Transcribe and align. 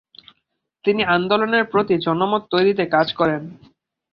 তিনি 0.85 1.01
আন্দোলনের 1.15 1.63
প্রতি 1.71 1.95
জনমত 1.97 2.43
তৈরিতে 2.51 2.83
কাজ 2.85 3.07
করেন। 3.13 3.41